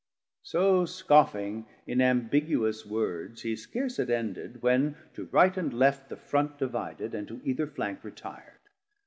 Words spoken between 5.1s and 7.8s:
to Right and Left the Front Divided, and to either